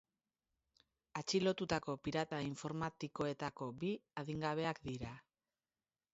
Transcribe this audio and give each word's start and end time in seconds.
Atxilotutako 1.21 1.95
pirata 2.07 2.39
informatikoetako 2.47 3.69
bi 3.85 3.93
adingabeak 4.25 4.83
dira. 4.91 5.15